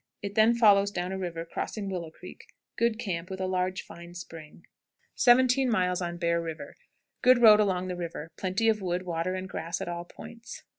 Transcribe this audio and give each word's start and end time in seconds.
It 0.23 0.33
then 0.33 0.55
follows 0.55 0.89
down 0.89 1.11
the 1.11 1.17
river, 1.19 1.45
crossing 1.45 1.87
Willow 1.87 2.09
Creek. 2.09 2.47
Good 2.75 2.97
camp, 2.97 3.29
with 3.29 3.39
a 3.39 3.45
large, 3.45 3.83
fine 3.83 4.15
spring. 4.15 4.65
17. 5.13 5.69
Bear 6.17 6.41
River. 6.41 6.75
Good 7.21 7.39
road 7.39 7.59
along 7.59 7.87
the 7.87 7.95
river; 7.95 8.31
plenty 8.35 8.67
of 8.67 8.81
wood, 8.81 9.03
water, 9.03 9.35
and 9.35 9.47
grass 9.47 9.79
at 9.79 9.87
all 9.87 10.05
points. 10.05 10.63